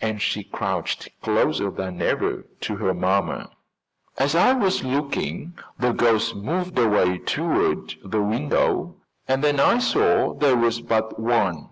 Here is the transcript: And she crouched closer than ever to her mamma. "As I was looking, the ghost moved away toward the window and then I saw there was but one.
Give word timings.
And 0.00 0.20
she 0.20 0.42
crouched 0.42 1.08
closer 1.22 1.70
than 1.70 2.02
ever 2.02 2.44
to 2.62 2.74
her 2.78 2.92
mamma. 2.92 3.50
"As 4.18 4.34
I 4.34 4.52
was 4.52 4.82
looking, 4.82 5.56
the 5.78 5.92
ghost 5.92 6.34
moved 6.34 6.76
away 6.76 7.18
toward 7.18 7.94
the 8.04 8.20
window 8.20 8.96
and 9.28 9.44
then 9.44 9.60
I 9.60 9.78
saw 9.78 10.34
there 10.34 10.56
was 10.56 10.80
but 10.80 11.20
one. 11.20 11.68